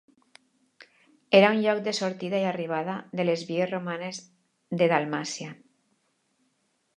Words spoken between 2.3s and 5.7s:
i arribada de les vies romanes de Dalmàcia.